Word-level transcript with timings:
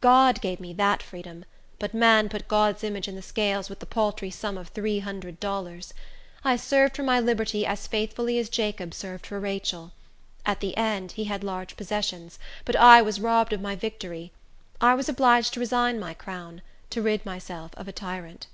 God 0.00 0.40
gave 0.40 0.60
me 0.60 0.72
that 0.72 1.02
freedom; 1.02 1.44
but 1.78 1.92
man 1.92 2.30
put 2.30 2.48
God's 2.48 2.82
image 2.82 3.06
in 3.06 3.16
the 3.16 3.20
scales 3.20 3.68
with 3.68 3.80
the 3.80 3.84
paltry 3.84 4.30
sum 4.30 4.56
of 4.56 4.68
three 4.68 5.00
hundred 5.00 5.38
dollars. 5.38 5.92
I 6.42 6.56
served 6.56 6.96
for 6.96 7.02
my 7.02 7.20
liberty 7.20 7.66
as 7.66 7.86
faithfully 7.86 8.38
as 8.38 8.48
Jacob 8.48 8.94
served 8.94 9.26
for 9.26 9.38
Rachel. 9.38 9.92
At 10.46 10.60
the 10.60 10.74
end, 10.78 11.12
he 11.12 11.24
had 11.24 11.44
large 11.44 11.76
possessions; 11.76 12.38
but 12.64 12.76
I 12.76 13.02
was 13.02 13.20
robbed 13.20 13.52
of 13.52 13.60
my 13.60 13.76
victory; 13.76 14.32
I 14.80 14.94
was 14.94 15.10
obliged 15.10 15.52
to 15.52 15.60
resign 15.60 16.00
my 16.00 16.14
crown, 16.14 16.62
to 16.88 17.02
rid 17.02 17.26
myself 17.26 17.72
of 17.74 17.86
a 17.86 17.92
tyrant." 17.92 18.46